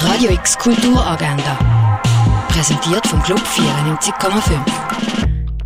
Radio 0.00 0.30
X 0.30 0.56
Kulturagenda. 0.56 1.58
Präsentiert 2.48 3.04
vom 3.06 3.20
Club 3.22 3.40
94,5. 3.40 4.60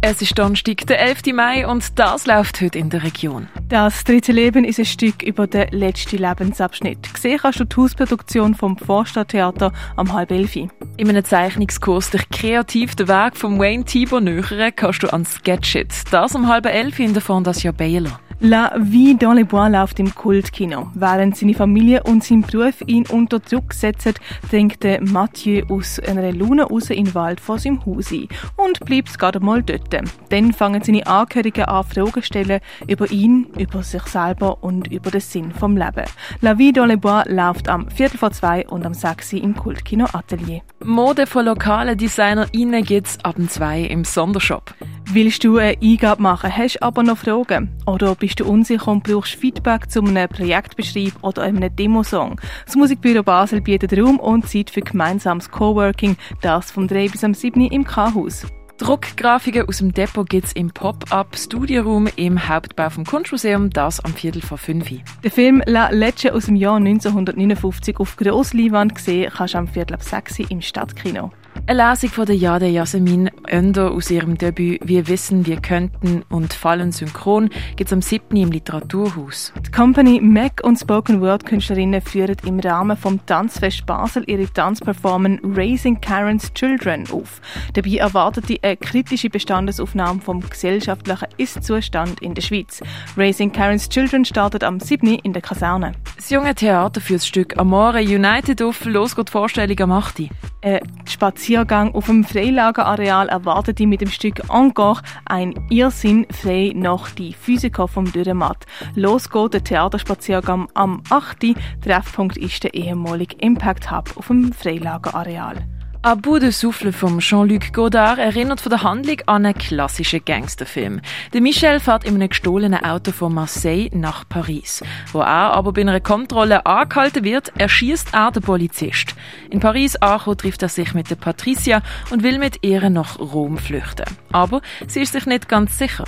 Es 0.00 0.22
ist 0.22 0.38
Donnerstag, 0.38 0.86
der 0.86 1.00
11. 1.00 1.34
Mai 1.34 1.66
und 1.66 1.98
das 1.98 2.26
läuft 2.26 2.60
heute 2.62 2.78
in 2.78 2.88
der 2.88 3.02
Region. 3.02 3.48
Das 3.68 4.04
dritte 4.04 4.32
Leben 4.32 4.64
ist 4.64 4.78
ein 4.78 4.86
Stück 4.86 5.22
über 5.22 5.46
den 5.46 5.68
letzten 5.70 6.16
Lebensabschnitt. 6.16 7.12
Gesehen 7.12 7.40
kannst 7.42 7.60
du 7.60 7.64
die 7.64 7.76
Hausproduktion 7.76 8.54
vom 8.54 8.78
Vorstadttheater 8.78 9.70
am 9.96 10.12
halb 10.14 10.30
elf. 10.30 10.56
In 10.56 10.70
einem 10.98 11.24
Zeichnungskurs 11.24 12.10
dich 12.10 12.28
kreativ 12.30 12.96
den 12.96 13.08
Weg 13.08 13.36
von 13.36 13.58
Wayne 13.58 13.84
Tibor 13.84 14.22
nähern 14.22 14.72
kannst 14.74 15.02
du 15.02 15.12
an 15.12 15.26
Sketchit. 15.26 15.92
Das 16.10 16.34
um 16.34 16.48
halb 16.48 16.64
elf 16.64 16.98
in 16.98 17.12
der 17.12 17.22
Fondation 17.22 17.74
Baylor. 17.74 18.18
La 18.44 18.72
Vie 18.76 19.14
dans 19.14 19.34
les 19.34 19.44
Bois 19.44 19.68
läuft 19.68 20.00
im 20.00 20.12
Kultkino. 20.12 20.90
Während 20.94 21.36
seine 21.36 21.54
Familie 21.54 22.02
und 22.02 22.24
sein 22.24 22.42
Beruf 22.42 22.82
ihn 22.88 23.06
unter 23.06 23.38
Druck 23.38 23.72
setzen, 23.72 24.14
dringt 24.50 24.84
Mathieu 25.00 25.62
aus 25.68 26.00
einer 26.00 26.32
Lune 26.32 26.64
raus 26.64 26.90
in 26.90 27.04
den 27.04 27.14
Wald 27.14 27.38
vor 27.38 27.60
seinem 27.60 27.86
Haus 27.86 28.10
ein 28.10 28.26
und 28.56 28.80
bleibt 28.80 29.16
gerade 29.16 29.38
mal 29.38 29.62
dort. 29.62 29.94
Dann 30.30 30.52
fangen 30.52 30.82
seine 30.82 31.06
Angehörigen 31.06 31.66
an, 31.66 31.84
Fragen 31.84 32.14
zu 32.14 32.22
stellen 32.22 32.58
über 32.88 33.08
ihn, 33.12 33.46
über 33.56 33.84
sich 33.84 34.02
selber 34.08 34.60
und 34.64 34.88
über 34.88 35.12
den 35.12 35.20
Sinn 35.20 35.52
vom 35.52 35.76
Leben. 35.76 36.06
La 36.40 36.58
Vie 36.58 36.72
dans 36.72 36.88
les 36.88 36.98
Bois 36.98 37.22
läuft 37.28 37.68
am 37.68 37.88
Viertel 37.90 38.18
vor 38.18 38.32
zwei 38.32 38.66
und 38.66 38.84
am 38.84 38.94
sechs 38.94 39.32
im 39.32 39.54
Kultkino 39.54 40.06
Atelier. 40.12 40.62
Mode 40.84 41.28
von 41.28 41.44
lokalen 41.44 41.96
DesignerInnen 41.96 42.82
gibt's 42.82 43.18
ab 43.22 43.36
zwei 43.48 43.82
im 43.82 44.02
Sondershop. 44.02 44.74
Willst 45.14 45.44
du 45.44 45.58
eine 45.58 45.76
Eingabe 45.82 46.22
machen, 46.22 46.56
hast 46.56 46.82
aber 46.82 47.02
noch 47.02 47.18
Fragen? 47.18 47.68
Oder 47.84 48.14
bist 48.14 48.40
du 48.40 48.46
unsicher 48.46 48.90
und 48.90 49.04
brauchst 49.04 49.34
Feedback 49.34 49.90
zu 49.90 50.00
einem 50.00 50.26
Projektbeschrieb 50.26 51.12
oder 51.20 51.42
einem 51.42 51.76
Demosong? 51.76 52.40
Das 52.64 52.76
Musikbüro 52.76 53.22
Basel 53.22 53.60
bietet 53.60 53.92
Raum 53.92 54.18
und 54.18 54.48
Zeit 54.48 54.70
für 54.70 54.80
gemeinsames 54.80 55.50
Coworking, 55.50 56.16
das 56.40 56.70
vom 56.70 56.88
3 56.88 57.10
bis 57.10 57.24
am 57.24 57.34
7 57.34 57.60
im 57.60 57.84
K-Haus. 57.84 58.46
Druckgrafiken 58.78 59.68
aus 59.68 59.78
dem 59.78 59.92
Depot 59.92 60.26
gibt 60.26 60.46
es 60.46 60.54
im 60.54 60.70
Pop-up 60.70 61.36
Studioraum 61.36 62.08
im 62.16 62.48
Hauptbau 62.48 62.88
vom 62.88 63.04
Kunstmuseum, 63.04 63.68
das 63.68 64.00
am 64.00 64.14
Viertel 64.14 64.40
vor 64.40 64.56
fünf. 64.56 64.90
Der 65.22 65.30
Film 65.30 65.62
La 65.66 65.90
Lecce 65.90 66.32
aus 66.32 66.46
dem 66.46 66.56
Jahr 66.56 66.76
1959 66.76 67.98
auf 67.98 68.16
Grossleinwand 68.16 68.94
gesehen 68.94 69.30
kannst 69.36 69.52
du 69.52 69.58
am 69.58 69.68
Viertel 69.68 69.92
ab 69.92 70.02
sechs 70.02 70.38
im 70.38 70.62
Stadtkino. 70.62 71.32
Eine 71.64 71.90
Lesung 71.90 72.10
von 72.10 72.26
der 72.26 72.34
Jade 72.34 72.66
Jasmin 72.66 73.30
Önder 73.48 73.92
aus 73.92 74.10
ihrem 74.10 74.36
Debüt 74.36 74.80
Wir 74.82 75.06
wissen, 75.06 75.46
wir 75.46 75.60
könnten 75.60 76.24
und 76.28 76.52
fallen 76.52 76.90
synchron 76.90 77.50
gibt 77.76 77.88
es 77.88 77.92
am 77.92 78.02
7. 78.02 78.36
im 78.36 78.50
Literaturhaus. 78.50 79.52
Die 79.64 79.70
Company 79.70 80.20
Mac 80.20 80.60
und 80.64 80.76
Spoken 80.76 81.20
Word 81.20 81.46
Künstlerinnen 81.46 82.00
führen 82.00 82.36
im 82.44 82.58
Rahmen 82.58 82.96
vom 82.96 83.24
Tanzfest 83.26 83.86
Basel 83.86 84.24
ihre 84.26 84.52
Tanzperformance 84.52 85.40
Raising 85.44 86.00
Karen's 86.00 86.52
Children 86.52 87.04
auf. 87.12 87.40
Dabei 87.74 87.94
erwartet 87.94 88.48
die 88.48 88.60
eine 88.64 88.76
kritische 88.76 89.30
Bestandesaufnahme 89.30 90.20
vom 90.20 90.40
gesellschaftlichen 90.40 91.28
Ist-Zustand 91.36 92.20
in 92.20 92.34
der 92.34 92.42
Schweiz. 92.42 92.80
Raising 93.16 93.52
Karen's 93.52 93.88
Children 93.88 94.24
startet 94.24 94.64
am 94.64 94.80
7. 94.80 95.14
in 95.14 95.32
der 95.32 95.42
Kaserne. 95.42 95.92
Das 96.22 96.30
junge 96.30 96.54
Theater 96.54 97.00
für 97.00 97.14
das 97.14 97.26
Stück 97.26 97.58
Amore 97.58 97.98
United 97.98 98.62
auf. 98.62 98.84
Los 98.84 99.16
geht 99.16 99.26
die 99.26 99.32
Vorstellung 99.32 99.80
am 99.80 99.90
8. 99.90 100.30
Ein 100.62 100.78
Spaziergang 101.04 101.92
auf 101.96 102.06
dem 102.06 102.22
Freilagerareal 102.22 103.28
erwartet 103.28 103.80
die 103.80 103.88
mit 103.88 104.02
dem 104.02 104.08
Stück 104.08 104.40
Encore 104.48 105.02
ein 105.24 105.52
Irrsinn 105.68 106.28
frei 106.30 106.74
nach 106.76 107.10
die 107.10 107.32
Physiker 107.32 107.88
vom 107.88 108.12
Dürrematt. 108.12 108.66
Los 108.94 109.30
geht 109.30 109.54
der 109.54 109.64
Theaterspaziergang 109.64 110.68
am 110.74 111.02
8. 111.10 111.56
Treffpunkt 111.82 112.36
ist 112.36 112.62
der 112.62 112.74
ehemalige 112.74 113.34
Impact 113.38 113.90
Hub 113.90 114.16
auf 114.16 114.28
dem 114.28 114.52
Freilagerareal. 114.52 115.71
A 116.04 116.16
de 116.16 116.50
Souffle 116.50 116.92
von 116.92 117.20
Jean-Luc 117.20 117.72
Godard 117.72 118.18
erinnert 118.18 118.60
von 118.60 118.70
der 118.70 118.82
Handlung 118.82 119.18
an 119.26 119.46
einen 119.46 119.56
klassischen 119.56 120.24
Gangsterfilm. 120.24 121.00
Der 121.32 121.40
Michel 121.40 121.78
fährt 121.78 122.02
in 122.02 122.16
einem 122.16 122.28
gestohlenen 122.28 122.82
Auto 122.82 123.12
von 123.12 123.32
Marseille 123.32 123.88
nach 123.94 124.28
Paris. 124.28 124.82
Wo 125.12 125.20
er 125.20 125.52
aber 125.52 125.72
bei 125.72 125.82
einer 125.82 126.00
Kontrolle 126.00 126.66
angehalten 126.66 127.22
wird, 127.22 127.52
erschießt 127.56 128.08
er 128.14 128.32
den 128.32 128.42
Polizist. 128.42 129.14
In 129.48 129.60
Paris 129.60 129.94
angekommen 129.94 130.38
trifft 130.38 130.62
er 130.62 130.68
sich 130.68 130.92
mit 130.92 131.08
der 131.08 131.14
Patricia 131.14 131.82
und 132.10 132.24
will 132.24 132.40
mit 132.40 132.64
ihr 132.64 132.90
nach 132.90 133.20
Rom 133.20 133.56
flüchten. 133.56 134.06
Aber 134.32 134.60
sie 134.88 135.02
ist 135.02 135.12
sich 135.12 135.26
nicht 135.26 135.48
ganz 135.48 135.78
sicher. 135.78 136.04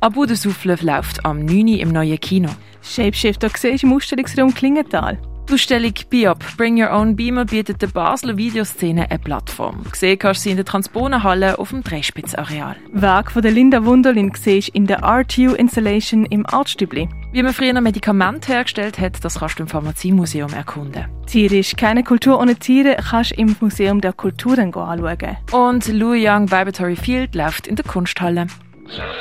A 0.00 0.08
de 0.08 0.36
Souffle 0.36 0.78
läuft 0.80 1.26
am 1.26 1.44
9. 1.44 1.68
im 1.68 1.92
neuen 1.92 2.18
Kino. 2.18 2.48
Shapeshifter 2.82 3.50
du 3.50 3.68
im 3.68 3.92
Ausstellungsraum 3.92 4.54
Klingenthal. 4.54 5.18
Die 5.46 5.52
Ausstellung 5.52 5.92
BIOP 6.08 6.56
Bring 6.56 6.82
Your 6.82 6.90
Own 6.90 7.16
Beamer 7.16 7.44
bietet 7.44 7.82
der 7.82 7.88
Basler 7.88 8.36
Videoszene 8.36 9.10
eine 9.10 9.18
Plattform. 9.18 9.84
Gesehen 9.90 10.18
kannst 10.18 10.40
du 10.40 10.42
sie 10.44 10.50
in 10.50 10.56
der 10.56 10.64
Transponenhalle 10.64 11.58
auf 11.58 11.68
dem 11.68 11.84
Dreispitzareal. 11.84 12.76
Werk 12.92 13.30
von 13.30 13.42
der 13.42 13.52
Linda 13.52 13.84
Wunderlin 13.84 14.32
siehst 14.34 14.70
in 14.70 14.86
der 14.86 15.02
RTU 15.02 15.52
Installation 15.52 16.24
im 16.24 16.46
Artstübli. 16.46 17.08
Wie 17.32 17.42
man 17.42 17.52
früher 17.52 17.78
Medikamente 17.78 18.52
hergestellt 18.52 18.98
hat, 18.98 19.22
das 19.22 19.40
kannst 19.40 19.58
du 19.58 19.64
im 19.64 19.68
Pharmaziemuseum 19.68 20.52
erkunden. 20.54 21.04
Tierisch, 21.26 21.76
keine 21.76 22.04
Kultur 22.04 22.40
ohne 22.40 22.56
Tiere, 22.56 22.96
kannst 23.10 23.32
du 23.32 23.34
im 23.36 23.54
Museum 23.60 24.00
der 24.00 24.14
Kulturen 24.14 24.74
anschauen. 24.74 25.36
Und 25.52 25.86
Louis 25.88 26.26
Young 26.26 26.50
Vibratory 26.50 26.96
Field 26.96 27.34
läuft 27.34 27.66
in 27.66 27.76
der 27.76 27.84
Kunsthalle. 27.84 28.46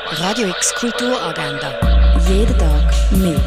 Radio 0.09 0.47
X 0.47 0.73
Kulturagenda. 0.75 1.73
Jeden 2.29 2.57
Tag 2.57 3.11
mehr. 3.11 3.39